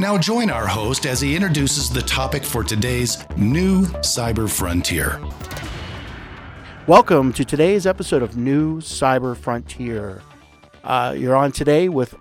[0.00, 5.20] Now, join our host as he introduces the topic for today's new Cyber Frontier.
[6.88, 10.22] Welcome to today's episode of New Cyber Frontier.
[10.82, 12.14] Uh, you're on today with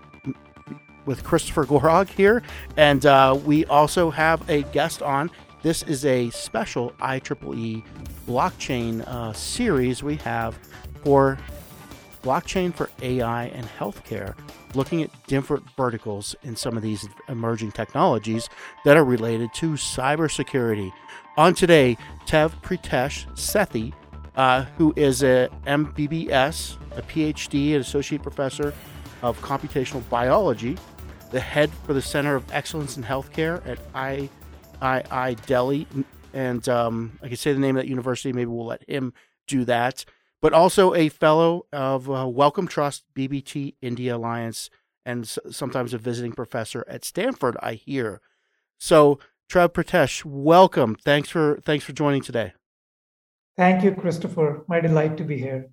[1.05, 2.43] with Christopher Gorog here,
[2.77, 5.31] and uh, we also have a guest on.
[5.63, 7.83] This is a special IEEE
[8.27, 10.59] blockchain uh, series we have
[11.03, 11.39] for
[12.21, 14.35] blockchain for AI and healthcare
[14.75, 18.49] looking at different verticals in some of these emerging technologies
[18.85, 20.91] that are related to cybersecurity.
[21.37, 23.93] On today, Tev Pritesh Sethi,
[24.35, 28.73] uh, who is a MBBS, a PhD, and associate professor
[29.21, 30.77] of computational biology,
[31.31, 35.87] the head for the Center of Excellence in Healthcare at IIIT Delhi.
[36.33, 39.13] And um, I can say the name of that university, maybe we'll let him
[39.47, 40.05] do that
[40.41, 44.69] but also a fellow of uh, Wellcome Trust, DBT India Alliance,
[45.05, 47.55] and s- sometimes a visiting professor at Stanford.
[47.61, 48.21] I hear.
[48.79, 50.95] So, Trev Pritesh, welcome.
[50.95, 52.53] Thanks for thanks for joining today.
[53.57, 54.63] Thank you, Christopher.
[54.67, 55.69] My delight to be here.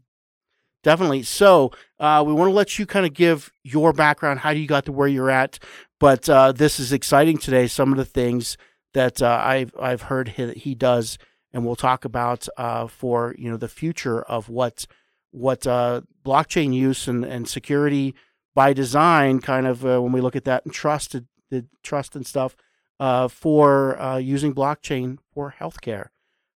[0.85, 1.23] Definitely.
[1.23, 4.85] So, uh, we want to let you kind of give your background, how you got
[4.87, 5.59] to where you're at.
[6.01, 7.67] But uh, this is exciting today.
[7.67, 8.57] Some of the things
[8.95, 11.19] that uh, I've I've heard he, he does
[11.53, 14.87] and we'll talk about uh, for you know the future of what
[15.31, 18.15] what uh, blockchain use and, and security
[18.55, 21.17] by design kind of uh, when we look at that and trust
[21.51, 22.57] the trust and stuff
[23.01, 26.09] uh, for uh, using blockchain for healthcare.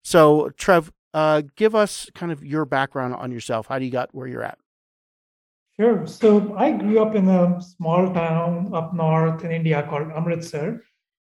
[0.02, 3.66] So Trev, uh, give us kind of your background on yourself.
[3.68, 4.58] How do you got where you're at?
[5.78, 6.06] Sure.
[6.06, 10.82] So I grew up in a small town up north in India called Amritsar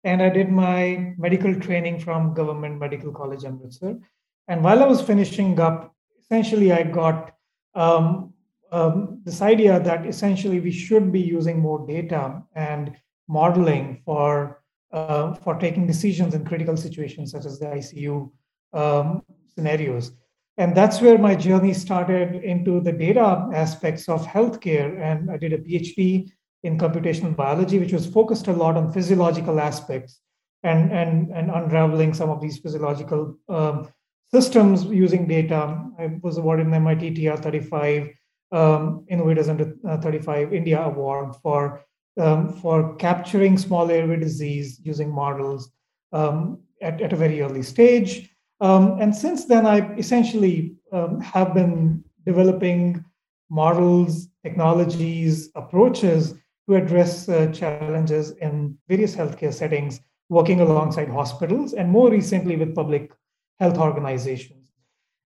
[0.03, 3.99] and I did my medical training from Government Medical College Amritsar.
[4.47, 7.35] And while I was finishing up, essentially I got
[7.75, 8.33] um,
[8.71, 12.95] um, this idea that essentially we should be using more data and
[13.27, 18.29] modeling for uh, for taking decisions in critical situations such as the ICU
[18.73, 19.21] um,
[19.55, 20.11] scenarios.
[20.57, 24.99] And that's where my journey started into the data aspects of healthcare.
[24.99, 26.29] And I did a PhD
[26.63, 30.19] in computational biology, which was focused a lot on physiological aspects
[30.63, 33.89] and, and, and unraveling some of these physiological um,
[34.33, 35.83] systems using data.
[35.99, 38.13] I was awarded an MIT TR35
[38.51, 41.81] um, Innovators Under uh, 35 India Award for,
[42.19, 45.71] um, for capturing small airway disease using models
[46.13, 48.29] um, at, at a very early stage.
[48.59, 53.03] Um, and since then, I essentially um, have been developing
[53.49, 56.35] models, technologies, approaches
[56.67, 59.99] to address uh, challenges in various healthcare settings,
[60.29, 63.11] working alongside hospitals and more recently with public
[63.59, 64.71] health organizations.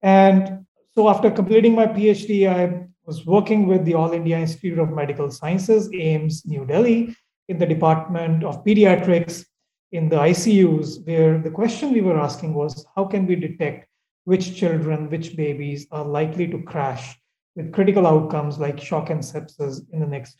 [0.01, 4.91] And so, after completing my PhD, I was working with the All India Institute of
[4.91, 7.15] Medical Sciences, AIIMS, New Delhi,
[7.47, 9.45] in the Department of Pediatrics
[9.91, 13.87] in the ICUs, where the question we were asking was how can we detect
[14.25, 17.17] which children, which babies are likely to crash
[17.55, 20.37] with critical outcomes like shock and sepsis in the next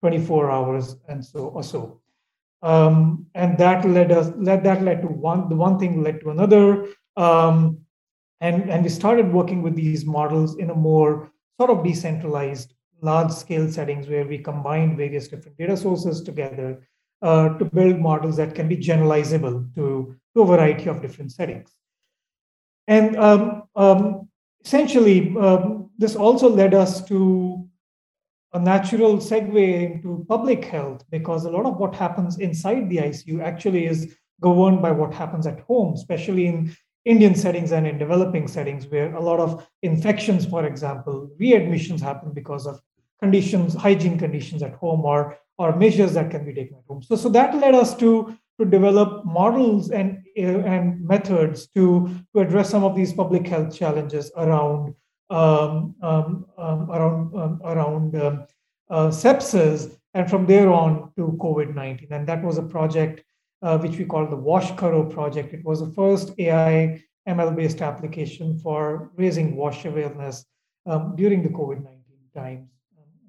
[0.00, 2.00] 24 hours and so or so.
[2.62, 6.30] Um, and that led us led that led to one the one thing led to
[6.30, 6.88] another.
[7.16, 7.80] Um,
[8.40, 13.32] and, and we started working with these models in a more sort of decentralized, large
[13.32, 16.86] scale settings where we combined various different data sources together
[17.22, 21.72] uh, to build models that can be generalizable to, to a variety of different settings.
[22.86, 24.28] And um, um,
[24.64, 27.67] essentially, um, this also led us to
[28.52, 33.42] a natural segue into public health because a lot of what happens inside the ICU
[33.42, 36.74] actually is governed by what happens at home, especially in
[37.04, 42.32] Indian settings and in developing settings where a lot of infections, for example, readmissions happen
[42.32, 42.80] because of
[43.20, 47.02] conditions, hygiene conditions at home or, or measures that can be taken at home.
[47.02, 52.70] So, so that led us to, to develop models and, and methods to, to address
[52.70, 54.94] some of these public health challenges around
[55.30, 58.46] um, um, um, around um, around um,
[58.90, 62.08] uh, sepsis, and from there on to COVID nineteen.
[62.12, 63.22] And that was a project
[63.62, 65.54] uh, which we call the WASH project.
[65.54, 70.44] It was the first AI ML based application for raising WASH awareness
[71.16, 72.68] during the COVID nineteen times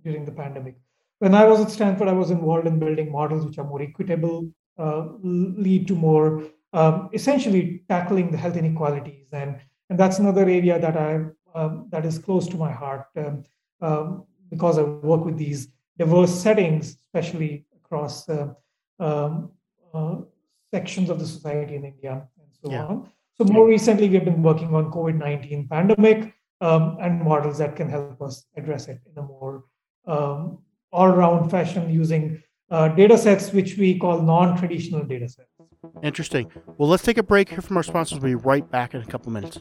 [0.03, 0.75] during the pandemic.
[1.19, 4.49] When I was at Stanford, I was involved in building models which are more equitable,
[4.77, 6.43] uh, lead to more
[6.73, 9.27] um, essentially tackling the health inequalities.
[9.33, 9.59] And,
[9.89, 11.25] and that's another area that I
[11.55, 13.43] um, that is close to my heart um,
[13.81, 18.53] um, because I work with these diverse settings, especially across uh,
[18.99, 19.51] um,
[19.93, 20.17] uh,
[20.73, 22.85] sections of the society in India and so yeah.
[22.85, 23.09] on.
[23.37, 28.21] So more recently, we've been working on COVID-19 pandemic um, and models that can help
[28.21, 29.63] us address it in a more
[30.05, 30.59] um,
[30.91, 35.49] all-round fashion using uh, data sets which we call non-traditional data sets.
[36.03, 36.51] Interesting.
[36.77, 38.19] Well, let's take a break here from our sponsors.
[38.19, 39.59] We'll be right back in a couple minutes.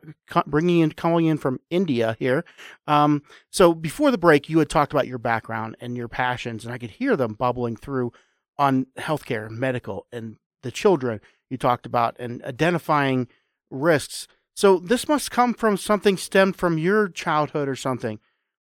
[0.47, 2.45] bringing in, calling in from India here.
[2.87, 6.73] Um, so before the break, you had talked about your background and your passions, and
[6.73, 8.13] I could hear them bubbling through
[8.57, 13.27] on healthcare, medical, and the children you talked about, and identifying
[13.69, 14.27] risks.
[14.55, 18.19] So this must come from something stemmed from your childhood or something.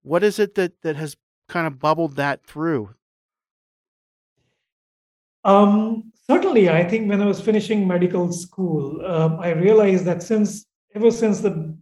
[0.03, 1.17] What is it that that has
[1.49, 2.94] kind of bubbled that through?
[5.44, 10.67] Um, certainly, I think when I was finishing medical school, uh, I realized that since
[10.95, 11.77] ever since the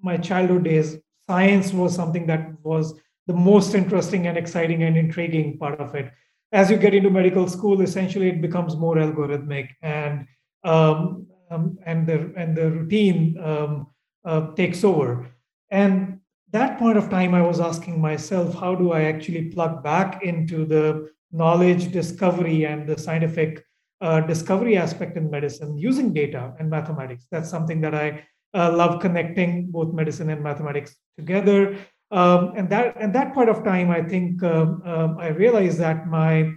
[0.00, 0.98] my childhood days,
[1.28, 6.12] science was something that was the most interesting and exciting and intriguing part of it.
[6.52, 10.26] As you get into medical school, essentially it becomes more algorithmic and
[10.64, 13.88] um, um, and the and the routine um,
[14.24, 15.26] uh, takes over.
[15.70, 16.20] And
[16.52, 20.64] that point of time, I was asking myself, how do I actually plug back into
[20.64, 23.65] the knowledge discovery and the scientific
[24.00, 27.26] uh, discovery aspect in medicine using data and mathematics?
[27.30, 31.76] That's something that I uh, love connecting both medicine and mathematics together.
[32.10, 36.06] Um, and that and that point of time, I think um, um, I realized that
[36.06, 36.52] my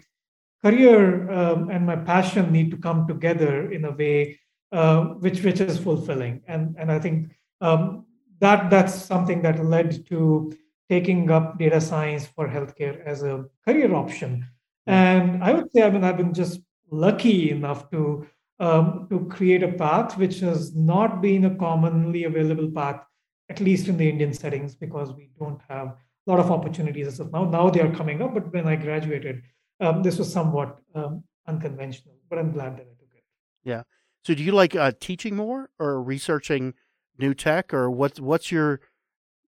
[0.64, 4.40] career um, and my passion need to come together in a way
[4.72, 6.42] uh, which which is fulfilling.
[6.48, 7.32] And and I think
[7.62, 8.06] um,
[8.40, 10.54] that that's something that led to
[10.90, 14.48] taking up data science for healthcare as a career option.
[14.88, 18.28] And I would say, I mean, I've been just lucky enough to
[18.60, 23.06] um, to create a path which has not been a commonly available path,
[23.50, 25.96] at least in the Indian settings, because we don't have a
[26.26, 27.46] lot of opportunities as of now.
[27.46, 29.44] Now they are coming up, but when I graduated,
[29.80, 32.16] um, this was somewhat um, unconventional.
[32.30, 33.24] But I'm glad that I took it.
[33.64, 33.84] Yeah.
[34.26, 36.74] So do you like uh, teaching more or researching
[37.18, 38.82] new tech or what's what's your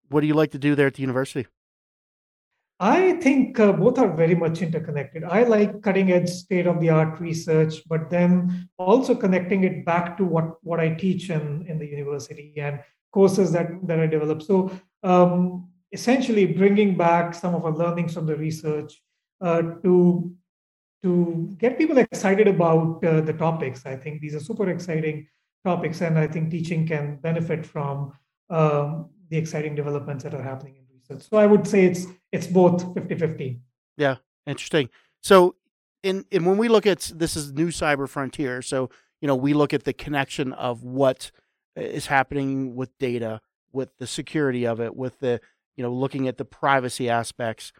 [0.09, 1.47] what do you like to do there at the university?
[2.81, 5.23] I think uh, both are very much interconnected.
[5.23, 10.17] I like cutting edge state of the art research, but then also connecting it back
[10.17, 12.79] to what, what I teach in, in the university and
[13.13, 14.41] courses that, that I develop.
[14.41, 14.71] So
[15.03, 18.99] um, essentially bringing back some of our learnings from the research
[19.41, 20.35] uh, to
[21.03, 23.87] to get people excited about uh, the topics.
[23.87, 25.27] I think these are super exciting
[25.65, 28.13] topics, and I think teaching can benefit from
[28.51, 30.80] um, the exciting developments that are happening.
[31.19, 33.59] So I would say it's it's both 50-50.
[33.97, 34.89] Yeah, interesting.
[35.21, 35.55] So
[36.03, 38.89] in, in when we look at this is new cyber frontier, so
[39.21, 41.31] you know we look at the connection of what
[41.75, 43.41] is happening with data,
[43.71, 45.39] with the security of it, with the
[45.75, 47.73] you know looking at the privacy aspects.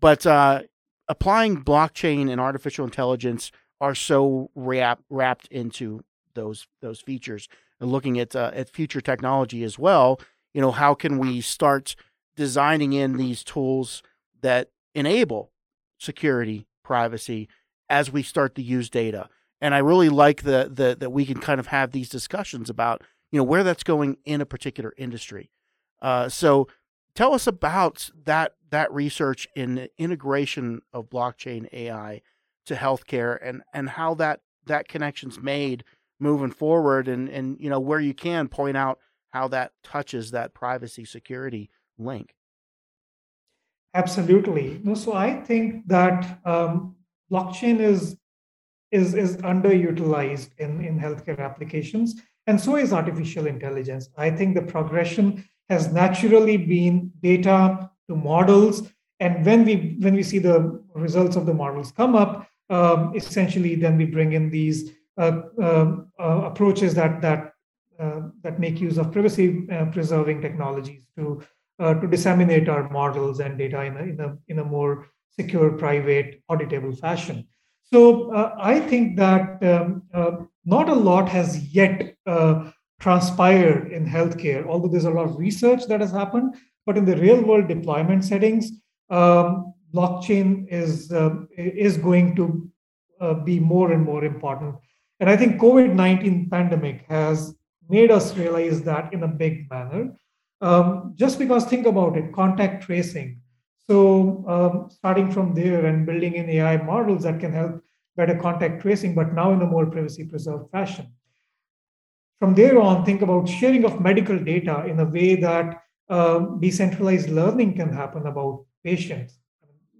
[0.00, 0.62] But uh,
[1.08, 3.50] applying blockchain and artificial intelligence
[3.80, 6.04] are so wrap, wrapped into
[6.34, 7.48] those those features
[7.80, 10.20] and looking at uh, at future technology as well
[10.54, 11.94] you know how can we start
[12.36, 14.02] designing in these tools
[14.40, 15.52] that enable
[15.98, 17.48] security privacy
[17.88, 19.28] as we start to use data.
[19.60, 23.02] And i really like the, the that we can kind of have these discussions about
[23.32, 25.50] you know where that's going in a particular industry.
[26.02, 26.68] Uh, so
[27.14, 32.20] tell us about that that research in integration of blockchain AI
[32.66, 35.84] to healthcare and and how that that connection's made
[36.20, 38.98] moving forward and and you know where you can point out
[39.30, 42.34] how that touches that privacy security link
[43.94, 44.80] absolutely.
[44.94, 46.96] So i think that um,
[47.30, 48.16] blockchain is
[48.90, 54.10] is is underutilized in in healthcare applications and so is artificial intelligence.
[54.18, 60.22] I think the progression has naturally been data to models And when we when we
[60.22, 64.90] see the results of the models come up, um, essentially then we bring in these
[65.16, 67.52] uh, um, uh, approaches that that
[67.98, 71.42] uh, that make use of privacy uh, preserving technologies to
[71.78, 75.72] uh, to disseminate our models and data in a, in a in a more secure,
[75.72, 77.46] private, auditable fashion.
[77.92, 80.02] So uh, I think that um,
[80.64, 82.14] not a lot has yet
[83.00, 86.54] transpired in healthcare, although there's a lot of research that has happened.
[86.86, 88.70] But in the real world deployment settings,
[89.10, 92.70] um, blockchain is uh, is going to
[93.20, 94.76] uh, be more and more important.
[95.20, 97.54] And I think COVID nineteen pandemic has
[97.88, 100.16] made us realize that in a big manner.
[100.64, 103.38] Um, just because think about it, contact tracing.
[103.86, 107.82] So um, starting from there and building in AI models that can help
[108.16, 111.12] better contact tracing, but now in a more privacy preserved fashion.
[112.40, 117.28] From there on, think about sharing of medical data in a way that um, decentralized
[117.28, 119.38] learning can happen about patients.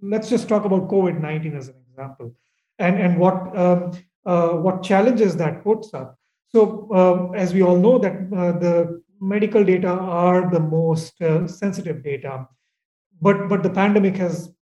[0.01, 2.33] Let's just talk about COVID 19 as an example
[2.79, 3.91] and, and what, um,
[4.25, 6.17] uh, what challenges that puts up.
[6.47, 11.47] So, uh, as we all know, that uh, the medical data are the most uh,
[11.47, 12.47] sensitive data,
[13.21, 14.53] but but the pandemic has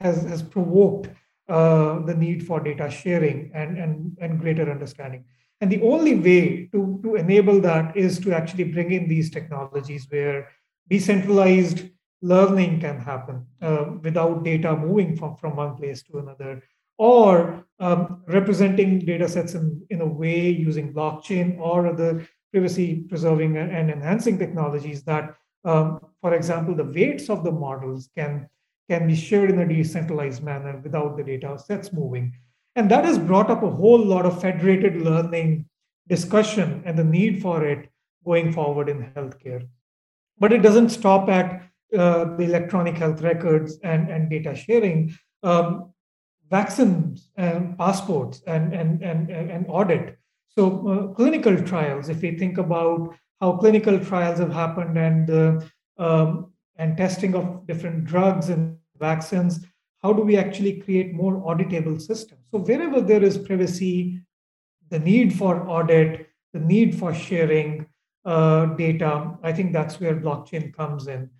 [0.00, 1.08] has has provoked
[1.48, 5.24] uh, the need for data sharing and and and greater understanding.
[5.60, 10.06] And the only way to to enable that is to actually bring in these technologies
[10.10, 10.48] where
[10.88, 11.88] decentralized
[12.22, 16.62] learning can happen uh, without data moving from, from one place to another
[16.98, 23.56] or um, representing data sets in, in a way using blockchain or other privacy preserving
[23.56, 25.34] and enhancing technologies that,
[25.64, 28.48] um, for example, the weights of the models can,
[28.88, 32.32] can be shared in a decentralized manner without the data sets moving.
[32.76, 35.66] And that has brought up a whole lot of federated learning
[36.08, 37.88] discussion and the need for it
[38.24, 39.66] going forward in healthcare.
[40.38, 41.62] But it doesn't stop at
[41.96, 45.16] uh, the electronic health records and, and data sharing.
[45.42, 45.92] Um,
[46.50, 50.18] vaccines and passports and, and, and, and audit.
[50.56, 55.60] So uh, clinical trials, if we think about how clinical trials have happened and uh,
[55.98, 59.64] um, and testing of different drugs and vaccines,
[60.02, 62.40] how do we actually create more auditable systems?
[62.50, 64.20] So wherever there is privacy,
[64.88, 67.86] the need for audit, the need for sharing
[68.24, 71.30] uh, data, I think that's where blockchain comes in.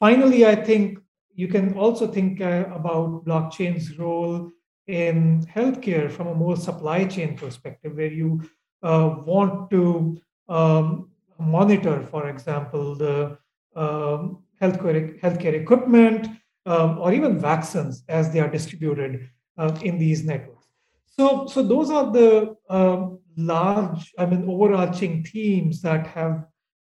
[0.00, 0.98] Finally, I think
[1.34, 4.50] you can also think uh, about blockchain's role
[4.86, 8.42] in healthcare from a more supply chain perspective, where you
[8.90, 13.38] want to um, monitor, for example, the
[13.76, 16.28] um, healthcare, healthcare equipment
[16.66, 20.66] um, or even vaccines as they are distributed uh, in these networks.
[21.06, 26.44] So, so those are the um, large, I mean, overarching themes that have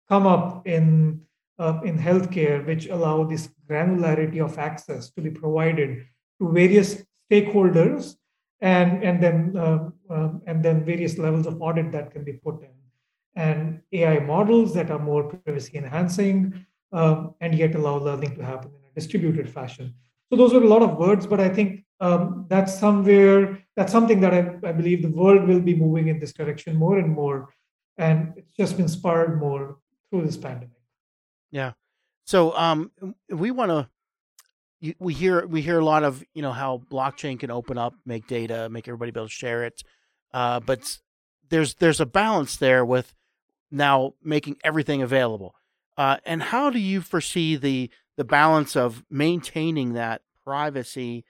[0.09, 1.21] come up in
[1.57, 6.05] uh, in healthcare, which allow this granularity of access to be provided
[6.39, 8.15] to various stakeholders
[8.61, 12.61] and and then uh, um, and then various levels of audit that can be put
[12.61, 12.69] in
[13.35, 18.71] and AI models that are more privacy enhancing um, and yet allow learning to happen
[18.71, 19.93] in a distributed fashion.
[20.29, 24.21] So those are a lot of words, but I think um, that's somewhere that's something
[24.21, 27.53] that I, I believe the world will be moving in this direction more and more,
[27.97, 29.77] and it's just been spurred more
[30.09, 30.69] through this pandemic.
[31.51, 31.73] Yeah.
[32.25, 32.91] So um,
[33.29, 33.89] we want to.
[34.99, 38.27] We hear we hear a lot of you know how blockchain can open up, make
[38.27, 39.83] data, make everybody be able to share it,
[40.33, 40.99] uh, but
[41.49, 43.13] there's there's a balance there with
[43.71, 45.55] now making everything available.
[45.97, 51.25] Uh, and how do you foresee the the balance of maintaining that privacy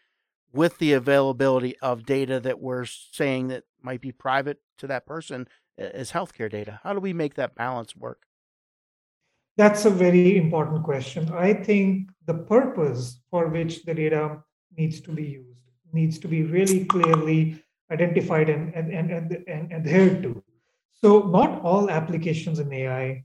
[0.51, 5.47] with the availability of data that we're saying that might be private to that person
[5.77, 6.79] as healthcare data?
[6.83, 8.25] How do we make that balance work?
[9.57, 11.31] That's a very important question.
[11.31, 14.43] I think the purpose for which the data
[14.77, 15.55] needs to be used
[15.93, 20.43] needs to be really clearly identified and, and, and, and, adhered to.
[20.93, 23.23] So, not all applications in AI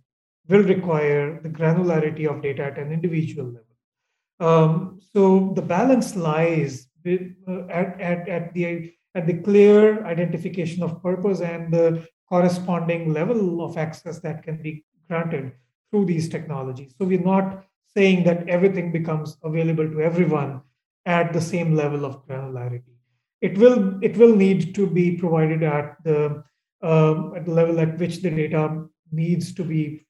[0.48, 3.66] will require the granularity of data at an individual level.
[4.38, 11.02] Um, so, the balance lies uh, at, at, at, the, at the clear identification of
[11.02, 15.52] purpose and the corresponding level of access that can be granted
[15.90, 16.94] through these technologies.
[16.98, 17.64] So we're not
[17.96, 20.60] saying that everything becomes available to everyone
[21.06, 22.94] at the same level of granularity.
[23.40, 26.44] It will it will need to be provided at the
[26.82, 30.06] um, at the level at which the data needs to be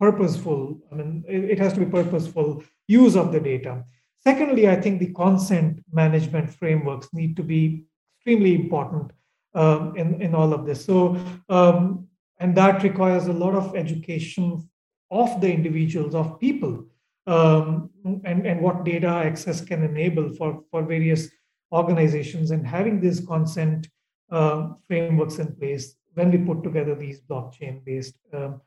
[0.00, 0.80] purposeful.
[0.90, 3.84] I mean, it, it has to be purposeful use of the data.
[4.20, 7.84] Secondly, I think the consent management frameworks need to be
[8.16, 9.12] extremely important
[9.54, 10.84] um, in, in all of this.
[10.84, 11.16] So,
[11.48, 12.06] um,
[12.40, 14.68] and that requires a lot of education
[15.10, 16.84] of the individuals, of people,
[17.26, 17.90] um,
[18.24, 21.28] and, and what data access can enable for, for various
[21.72, 23.88] organizations and having these consent
[24.30, 28.60] uh, frameworks in place when we put together these blockchain based um,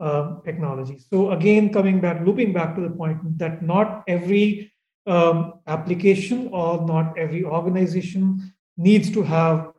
[0.00, 1.06] um, technologies.
[1.10, 4.72] So again, coming back, looping back to the point that not every
[5.06, 9.72] um, application or not every organization needs to have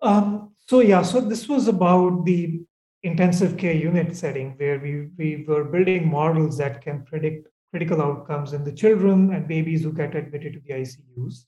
[0.00, 2.62] Um, so yeah, so this was about the
[3.02, 8.52] intensive care unit setting where we, we were building models that can predict critical outcomes
[8.52, 11.44] in the children and babies who get admitted to the ICUs.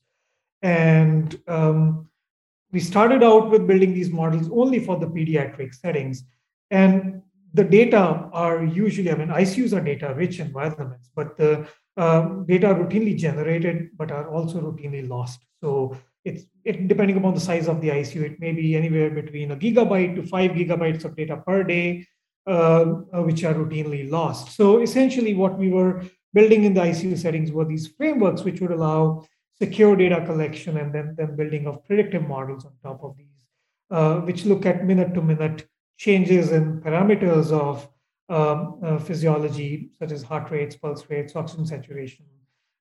[0.61, 2.07] And um,
[2.71, 6.23] we started out with building these models only for the pediatric settings.
[6.69, 7.21] And
[7.53, 12.75] the data are usually, I mean, ICUs are data rich environments, but the data are
[12.75, 15.41] routinely generated, but are also routinely lost.
[15.59, 19.51] So it's it, depending upon the size of the ICU, it may be anywhere between
[19.51, 22.05] a gigabyte to five gigabytes of data per day,
[22.45, 22.85] uh,
[23.27, 24.55] which are routinely lost.
[24.55, 26.03] So essentially, what we were
[26.33, 29.25] building in the ICU settings were these frameworks which would allow
[29.61, 33.27] secure data collection and then, then building of predictive models on top of these,
[33.91, 37.87] uh, which look at minute to minute changes in parameters of
[38.29, 42.25] um, uh, physiology, such as heart rates, pulse rates, oxygen saturation,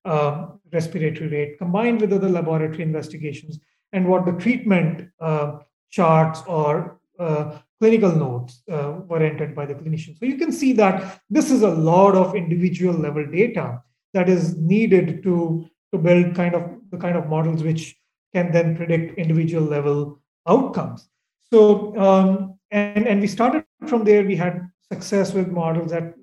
[0.04, 3.58] um, respiratory rate, combined with other laboratory investigations,
[3.92, 5.58] and what the treatment uh,
[5.90, 10.18] charts or uh, clinical notes uh, were entered by the clinician.
[10.18, 13.82] So you can see that this is a lot of individual level data
[14.14, 17.96] that is needed to, to build kind of the kind of models which
[18.34, 21.08] can then predict individual level outcomes.
[21.52, 24.24] So um, and, and we started from there.
[24.24, 26.14] We had success with models that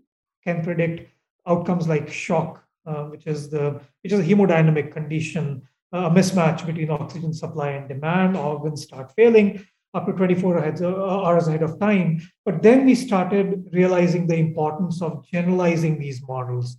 [0.44, 1.10] can predict
[1.46, 5.62] outcomes like shock uh, which is the which is a hemodynamic condition,
[5.94, 8.38] uh, a mismatch between oxygen supply and demand.
[8.38, 12.22] Organs start failing up to 24 uh, hours ahead of time.
[12.46, 16.78] But then we started realizing the importance of generalizing these models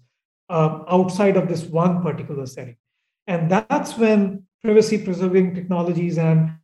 [0.49, 2.77] um, outside of this one particular setting,
[3.27, 6.55] and that's when privacy preserving technologies and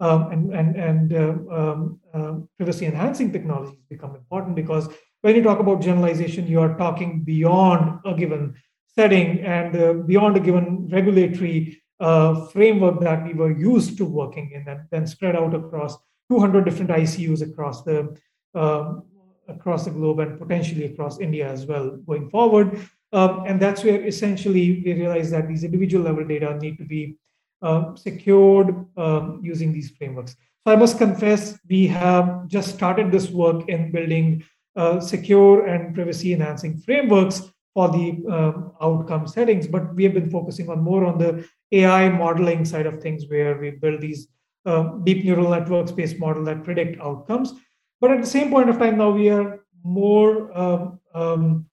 [0.00, 4.88] um, and and, and uh, um, uh, privacy enhancing technologies become important because
[5.24, 8.54] when you talk about generalization, you are talking beyond a given
[8.96, 14.50] setting and uh, beyond a given regulatory uh, framework that we were used to working
[14.52, 15.96] in and then spread out across
[16.30, 18.16] 200 different ICUs across the
[18.54, 19.04] um,
[19.48, 22.80] across the globe and potentially across India as well going forward.
[23.12, 27.16] Um, and that's where essentially we realize that these individual level data need to be
[27.62, 30.34] uh, secured um, using these frameworks.
[30.66, 34.44] So I must confess, we have just started this work in building
[34.76, 37.42] uh, secure and privacy enhancing frameworks
[37.74, 42.08] for the um, outcome settings, but we have been focusing on more on the AI
[42.08, 44.28] modeling side of things, where we build these
[44.64, 47.52] uh, deep neural networks based model that predict outcomes.
[48.00, 51.66] But at the same point of time, now we are more um, um,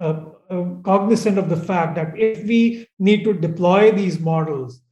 [0.00, 4.82] uh, uh, cognizant of the fact that if we need to deploy these models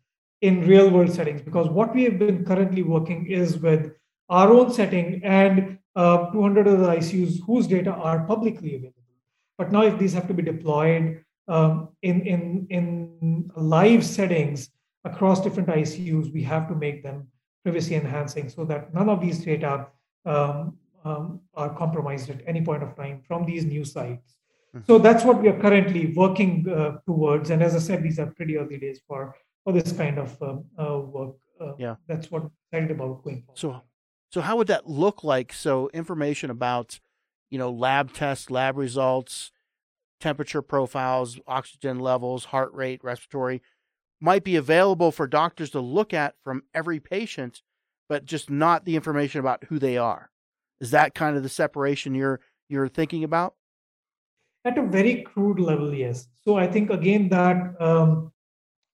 [0.40, 3.92] in real world settings, because what we have been currently working is with
[4.30, 8.99] our own setting and uh, 200 of the ICUs whose data are publicly available
[9.60, 14.70] But now, if these have to be deployed um, in, in, in live settings
[15.04, 17.28] across different ICUs, we have to make them
[17.62, 19.88] privacy enhancing so that none of these data
[20.24, 24.38] um, um, are compromised at any point of time from these new sites.
[24.74, 24.86] Mm-hmm.
[24.86, 27.50] So that's what we are currently working uh, towards.
[27.50, 30.64] And as I said, these are pretty early days for, for this kind of um,
[30.78, 31.36] uh, work.
[31.60, 33.58] Uh, yeah, that's what I'm excited about going forward.
[33.58, 33.82] So,
[34.30, 35.52] so how would that look like?
[35.52, 36.98] So information about,
[37.50, 39.50] you know, lab tests, lab results,
[40.20, 43.62] temperature profiles, oxygen levels, heart rate, respiratory
[44.20, 47.62] might be available for doctors to look at from every patient,
[48.08, 50.30] but just not the information about who they are.
[50.80, 53.54] Is that kind of the separation you're you're thinking about?
[54.64, 56.28] At a very crude level, yes.
[56.44, 58.32] So I think again that um,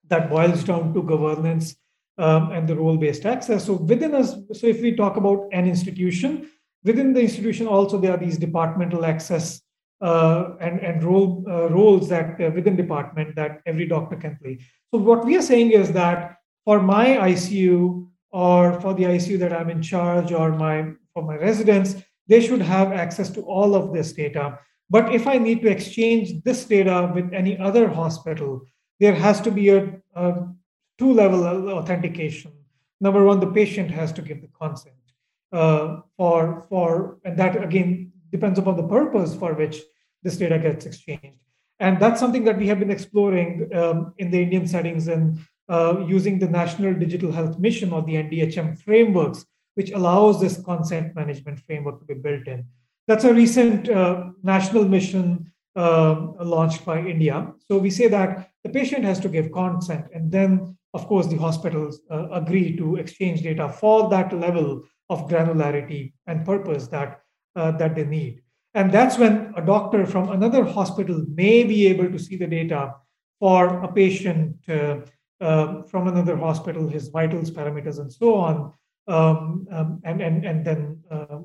[0.09, 1.77] that boils down to governance
[2.19, 3.67] um, and the role-based access.
[3.67, 6.49] So within us, so if we talk about an institution,
[6.87, 9.61] within the institution also there are these departmental access
[10.01, 14.59] uh, and and role uh, roles that uh, within department that every doctor can play.
[14.91, 19.53] So what we are saying is that for my ICU or for the ICU that
[19.53, 21.97] I'm in charge or my for my residents,
[22.29, 24.59] they should have access to all of this data.
[24.91, 28.61] But if I need to exchange this data with any other hospital,
[29.01, 30.47] there has to be a, a
[30.99, 32.53] two-level authentication.
[33.01, 34.97] Number one, the patient has to give the consent
[35.53, 39.81] uh, for for, and that again depends upon the purpose for which
[40.23, 41.39] this data gets exchanged.
[41.79, 46.05] And that's something that we have been exploring um, in the Indian settings and uh,
[46.07, 51.61] using the National Digital Health Mission or the NDHM frameworks, which allows this consent management
[51.61, 52.65] framework to be built in.
[53.07, 57.53] That's a recent uh, national mission uh, launched by India.
[57.69, 61.37] So we say that the patient has to give consent, and then, of course, the
[61.37, 67.23] hospitals uh, agree to exchange data for that level of granularity and purpose that
[67.55, 68.43] uh, that they need.
[68.75, 72.95] And that's when a doctor from another hospital may be able to see the data
[73.41, 74.99] for a patient uh,
[75.41, 78.73] uh, from another hospital, his vitals parameters, and so on,
[79.09, 81.39] um, um, and, and, and then uh,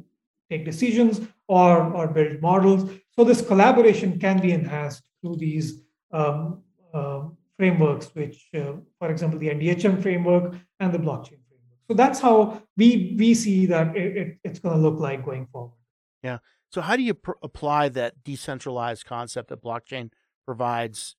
[0.50, 2.90] take decisions or, or build models.
[3.12, 6.62] So this collaboration can be enhanced through these um,
[6.94, 7.24] uh,
[7.58, 11.41] frameworks, which, uh, for example, the NDHM framework and the blockchain.
[11.92, 15.46] So that's how we, we see that it, it, it's going to look like going
[15.52, 15.74] forward.
[16.24, 16.38] Yeah.
[16.70, 20.10] So how do you pr- apply that decentralized concept that blockchain
[20.46, 21.18] provides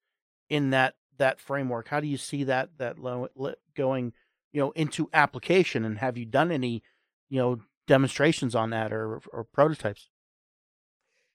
[0.48, 1.88] in that that framework?
[1.88, 3.28] How do you see that that lo-
[3.76, 4.14] going,
[4.54, 5.85] you know, into application?
[5.85, 6.82] And have you done any,
[7.28, 10.08] you know, demonstrations on that or or prototypes?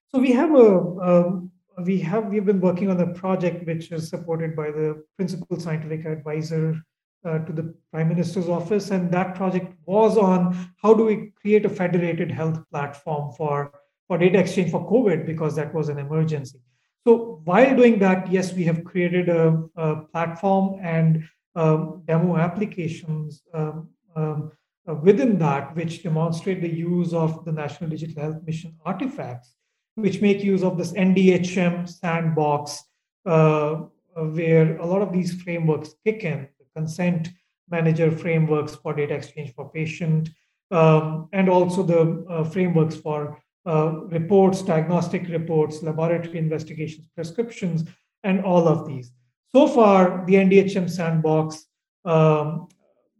[0.08, 1.52] So we have a um,
[1.86, 6.06] we have we've been working on a project which is supported by the principal scientific
[6.08, 6.82] advisor
[7.28, 11.66] uh, to the prime minister's office and that project was on how do we create
[11.66, 13.72] a federated health platform for
[14.08, 16.60] for data exchange for covid because that was an emergency.
[17.06, 21.24] So while doing that yes we have created a, a platform and
[21.56, 24.52] um, demo applications um, um,
[24.88, 29.54] uh, within that which demonstrate the use of the national digital health mission artifacts
[29.96, 32.84] which make use of this ndhm sandbox
[33.26, 33.76] uh,
[34.16, 37.30] where a lot of these frameworks kick in consent
[37.70, 40.30] manager frameworks for data exchange for patient,
[40.72, 43.20] um, and also the uh, frameworks for
[43.66, 47.84] uh, reports, diagnostic reports, laboratory investigations, prescriptions,
[48.24, 49.12] and all of these.
[49.56, 51.66] So far, the NDHM sandbox,
[52.06, 52.68] um,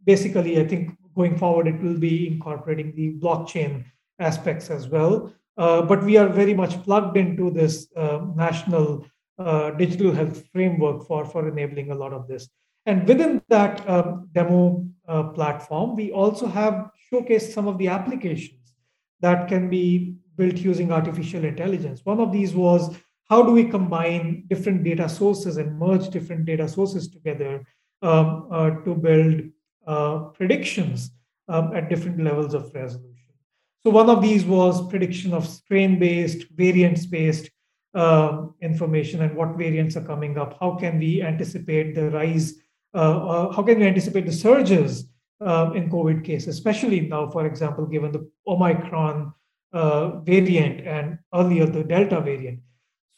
[0.04, 3.84] basically, I think going forward, it will be incorporating the blockchain
[4.18, 5.32] aspects as well.
[5.56, 9.06] Uh, but we are very much plugged into this uh, national
[9.38, 12.48] uh, digital health framework for, for enabling a lot of this.
[12.88, 18.72] And within that um, demo uh, platform, we also have showcased some of the applications
[19.20, 22.00] that can be built using artificial intelligence.
[22.04, 22.96] One of these was
[23.28, 27.62] how do we combine different data sources and merge different data sources together
[28.00, 29.42] um, uh, to build
[29.86, 31.10] uh, predictions
[31.48, 33.34] um, at different levels of resolution.
[33.82, 37.50] So one of these was prediction of strain-based, variants-based
[37.92, 40.56] uh, information and what variants are coming up.
[40.58, 45.08] How can we anticipate the rise uh, uh, how can we anticipate the surges
[45.40, 49.32] uh, in COVID cases, especially now, for example, given the Omicron
[49.72, 52.60] variant and earlier the Delta variant.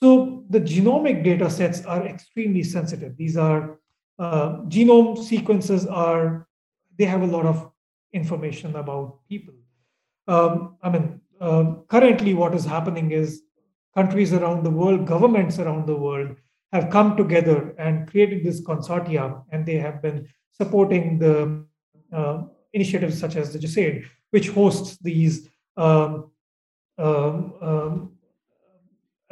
[0.02, 3.16] So the genomic data sets are extremely sensitive.
[3.16, 3.78] These are
[4.18, 6.46] uh, genome sequences are
[6.98, 7.70] they have a lot of
[8.12, 9.54] information about people.
[10.26, 13.42] Um, I mean, uh, currently what is happening is
[13.94, 16.37] countries around the world, governments around the world
[16.72, 21.64] have come together and created this consortium, and they have been supporting the
[22.12, 26.30] uh, initiatives such as the GISAID, which hosts these um,
[26.98, 28.12] um, um,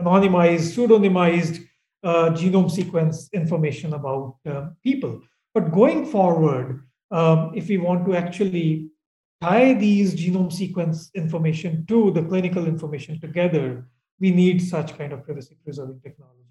[0.01, 1.65] anonymized, pseudonymized
[2.03, 5.21] uh, genome sequence information about uh, people.
[5.55, 8.91] But going forward, um, if we want to actually
[9.41, 13.87] tie these genome sequence information to the clinical information together,
[14.21, 16.48] we need such kind of privacy preserving technologies.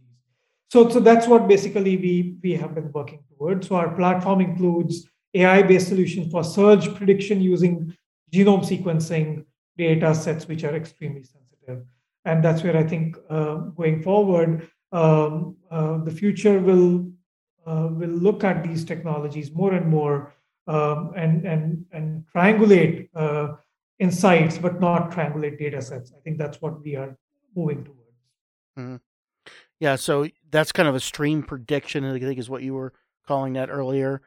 [0.69, 3.67] So, so that's what basically we, we have been working towards.
[3.67, 7.95] So our platform includes AI-based solutions for surge prediction using
[8.33, 9.45] genome sequencing
[9.77, 11.85] data sets which are extremely sensitive.
[12.25, 17.11] And that's where I think uh, going forward, um, uh, the future will
[17.65, 20.33] uh, will look at these technologies more and more
[20.67, 23.55] um, and and and triangulate uh,
[23.99, 26.13] insights, but not triangulate data sets.
[26.17, 27.17] I think that's what we are
[27.55, 27.99] moving towards.
[28.77, 28.95] Mm-hmm.
[29.79, 32.03] Yeah, so that's kind of a stream prediction.
[32.03, 32.93] I think is what you were
[33.27, 34.21] calling that earlier.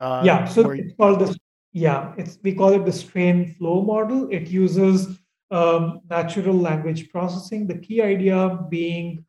[0.00, 1.36] Uh, yeah, so it's called this.
[1.72, 4.28] Yeah, it's we call it the strain flow model.
[4.30, 5.18] It uses
[5.50, 7.66] um, natural language processing.
[7.66, 9.24] The key idea being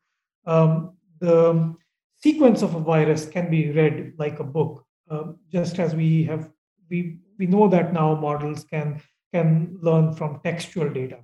[0.46, 1.74] um, the
[2.16, 6.50] sequence of a virus can be read like a book, uh, just as we have
[6.88, 9.02] we we know that now models can
[9.34, 11.18] can learn from textual data,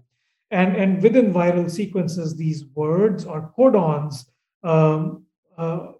[0.51, 4.27] and and within viral sequences, these words or codons.
[4.65, 5.25] Um,
[5.57, 5.93] uh,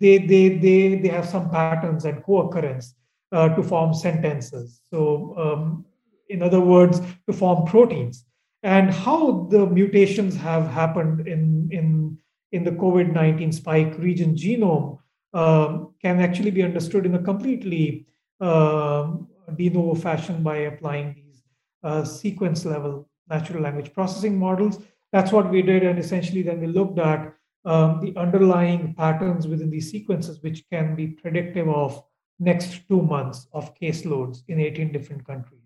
[0.00, 2.94] they, they, they, they have some patterns and co-occurrence
[3.32, 4.80] uh, to form sentences.
[4.90, 5.84] So, um,
[6.28, 8.24] in other words, to form proteins.
[8.62, 12.18] And how the mutations have happened in, in,
[12.52, 14.98] in the COVID 19 spike region genome
[15.34, 18.06] um, can actually be understood in a completely
[18.40, 19.12] uh,
[19.56, 21.42] de novo fashion by applying these
[21.82, 24.78] uh, sequence level natural language processing models.
[25.12, 25.82] That's what we did.
[25.82, 30.94] And essentially, then we looked at um, the underlying patterns within these sequences, which can
[30.94, 32.02] be predictive of
[32.38, 35.60] next two months of caseloads in 18 different countries.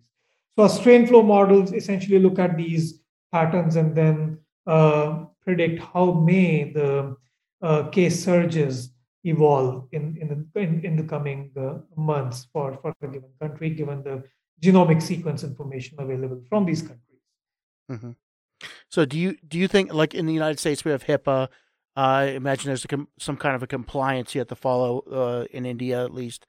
[0.54, 3.00] So our strain flow models essentially look at these
[3.32, 7.16] patterns and then uh, predict how may the
[7.62, 8.90] uh, case surges
[9.24, 13.70] evolve in, in, the, in, in the coming uh, months for, for a given country,
[13.70, 14.22] given the
[14.62, 17.02] genomic sequence information available from these countries.
[17.90, 18.10] Mm-hmm.
[18.88, 21.48] So do you do you think like in the United States we have HIPAA?
[21.98, 25.66] I imagine there's com- some kind of a compliance you have to follow uh, in
[25.66, 26.46] India at least.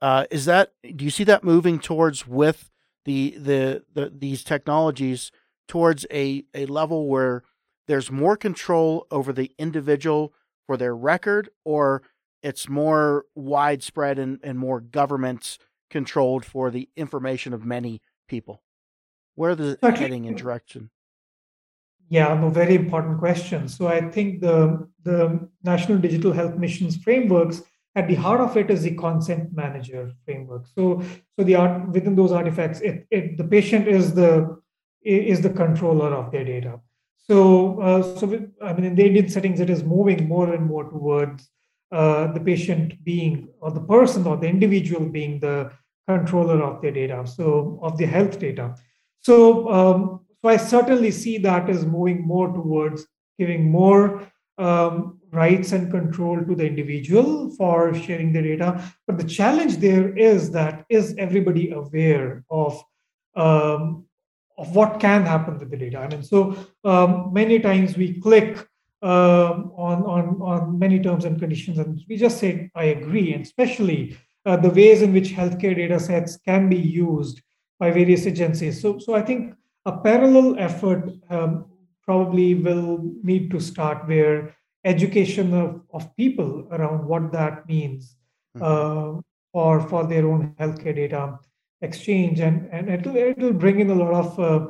[0.00, 2.70] Uh, is that do you see that moving towards with
[3.04, 5.30] the, the the these technologies
[5.68, 7.42] towards a a level where
[7.86, 10.32] there's more control over the individual
[10.66, 12.02] for their record, or
[12.42, 15.58] it's more widespread and, and more government
[15.90, 18.62] controlled for the information of many people?
[19.34, 20.88] Where is it heading in direction?
[22.08, 23.68] Yeah, no, very important question.
[23.68, 27.62] So I think the the National Digital Health Missions frameworks
[27.96, 30.66] at the heart of it is the consent manager framework.
[30.66, 31.02] So
[31.36, 34.60] so the art within those artifacts, it, it the patient is the
[35.02, 36.80] is the controller of their data.
[37.16, 40.64] So uh, so with, I mean in the Indian settings, it is moving more and
[40.66, 41.48] more towards
[41.90, 45.72] uh, the patient being or the person or the individual being the
[46.06, 47.26] controller of their data.
[47.26, 48.76] So of the health data.
[49.22, 53.04] So um, so I certainly see that as moving more towards
[53.36, 58.80] giving more um, rights and control to the individual for sharing the data.
[59.08, 62.80] But the challenge there is that is everybody aware of
[63.34, 64.04] um,
[64.56, 65.98] of what can happen with the data?
[65.98, 68.58] I mean, so um, many times we click
[69.02, 73.42] um, on, on, on many terms and conditions, and we just say, I agree, and
[73.42, 77.42] especially uh, the ways in which healthcare data sets can be used
[77.78, 78.80] by various agencies.
[78.80, 79.52] So, so I think
[79.86, 81.64] a parallel effort um,
[82.02, 88.16] probably will need to start where education of, of people around what that means
[88.54, 88.62] hmm.
[88.62, 89.20] uh,
[89.52, 91.38] for, for their own healthcare data
[91.80, 94.66] exchange and, and it'll, it'll bring in a lot of uh,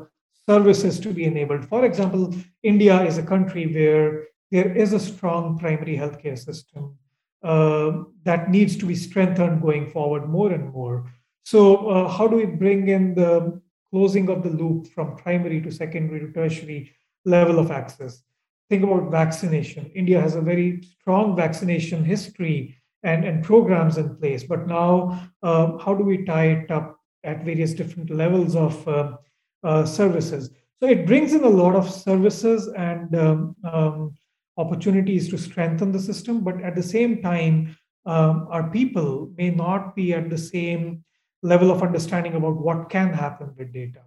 [0.48, 1.66] services to be enabled.
[1.66, 6.96] For example, India is a country where there is a strong primary healthcare system
[7.42, 11.10] uh, that needs to be strengthened going forward more and more.
[11.44, 15.70] So, uh, how do we bring in the closing of the loop from primary to
[15.70, 16.92] secondary to tertiary
[17.24, 18.22] level of access.
[18.68, 19.90] Think about vaccination.
[19.94, 25.78] India has a very strong vaccination history and, and programs in place, but now uh,
[25.78, 29.16] how do we tie it up at various different levels of uh,
[29.62, 30.50] uh, services?
[30.80, 34.14] So it brings in a lot of services and um, um,
[34.56, 39.94] opportunities to strengthen the system, but at the same time, um, our people may not
[39.94, 41.04] be at the same
[41.46, 44.02] level of understanding about what can happen with data.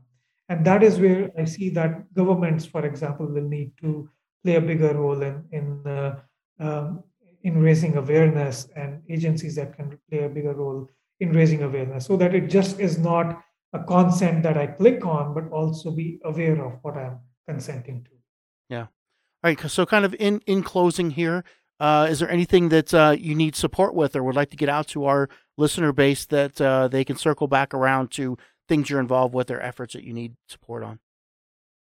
[0.50, 4.10] And that is where I see that governments, for example, will need to
[4.44, 6.20] play a bigger role in in uh,
[6.60, 7.04] um,
[7.44, 12.18] in raising awareness, and agencies that can play a bigger role in raising awareness, so
[12.18, 13.42] that it just is not
[13.74, 18.12] a consent that I click on, but also be aware of what I'm consenting to.
[18.70, 18.88] Yeah,
[19.44, 19.70] All right.
[19.70, 21.44] So, kind of in in closing here,
[21.80, 24.70] uh, is there anything that uh, you need support with, or would like to get
[24.70, 28.38] out to our listener base that uh, they can circle back around to
[28.68, 31.00] things you're involved with or efforts that you need support on?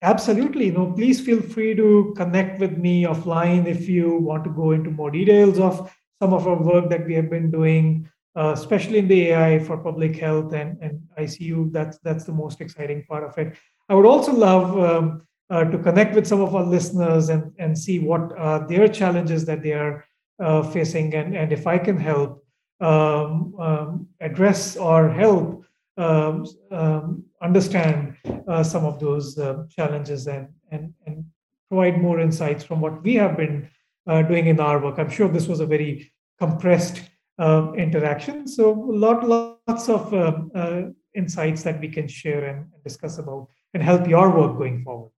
[0.01, 0.69] Absolutely.
[0.71, 4.91] No, please feel free to connect with me offline if you want to go into
[4.91, 9.07] more details of some of our work that we have been doing, uh, especially in
[9.07, 11.71] the AI for public health and, and ICU.
[11.71, 13.55] That's that's the most exciting part of it.
[13.89, 17.77] I would also love um, uh, to connect with some of our listeners and, and
[17.77, 20.05] see what are their challenges that they are
[20.39, 22.43] uh, facing, and, and if I can help
[22.81, 25.65] um, um, address or help
[25.97, 31.25] um, um, understand uh, some of those uh, challenges and, and, and
[31.69, 33.69] provide more insights from what we have been
[34.07, 34.99] uh, doing in our work.
[34.99, 37.01] I'm sure this was a very compressed
[37.39, 38.47] uh, interaction.
[38.47, 40.81] So, lot, lots of um, uh,
[41.13, 45.11] insights that we can share and, and, discuss about and help your work going forward.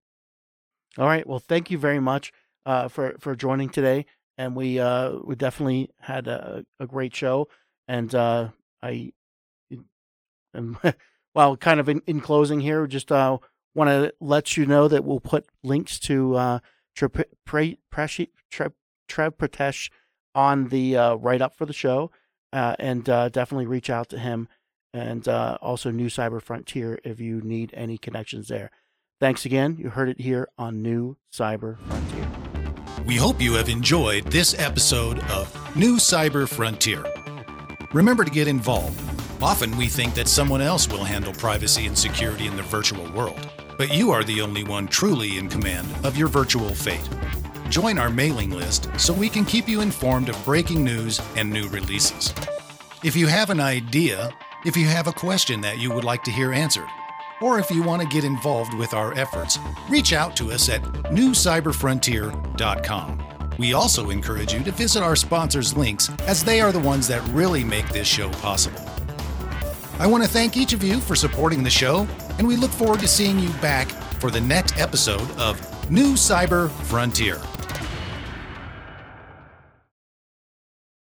[0.98, 1.28] All right.
[1.28, 2.34] Well, thank you very much
[2.66, 4.06] uh, for for joining today,
[4.38, 7.48] and we uh, we definitely had a, a great show,
[7.88, 8.50] and uh,
[8.82, 9.12] I
[10.54, 10.78] and
[11.36, 13.38] well, kind of in, in closing here, just uh,
[13.76, 16.60] want to let you know that we'll put links to uh,
[16.96, 18.30] Trev Pritesh
[20.36, 22.12] on the uh, write up for the show,
[22.52, 24.48] uh, and uh, definitely reach out to him,
[24.94, 28.72] and uh, also New Cyber Frontier if you need any connections there.
[29.20, 29.78] Thanks again.
[29.80, 32.28] You heard it here on New Cyber Frontier.
[33.06, 37.04] We hope you have enjoyed this episode of New Cyber Frontier.
[37.94, 39.00] Remember to get involved
[39.42, 43.40] Often we think that someone else will handle privacy and security in the virtual world,
[43.78, 47.08] but you are the only one truly in command of your virtual fate.
[47.70, 51.68] Join our mailing list so we can keep you informed of breaking news and new
[51.70, 52.34] releases.
[53.04, 54.32] If you have an idea,
[54.66, 56.88] if you have a question that you would like to hear answered,
[57.42, 60.82] or if you want to get involved with our efforts, reach out to us at
[60.82, 63.24] newcyberfrontier.com.
[63.58, 67.28] We also encourage you to visit our sponsors' links as they are the ones that
[67.30, 68.82] really make this show possible.
[70.00, 73.00] I want to thank each of you for supporting the show, and we look forward
[73.00, 73.88] to seeing you back
[74.20, 77.42] for the next episode of New Cyber Frontier.